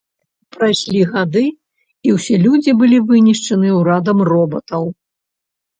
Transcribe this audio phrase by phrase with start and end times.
[0.55, 1.43] Прайшлі гады,
[2.09, 4.83] і ўсе людзі былі вынішчаны ўрадам робатаў.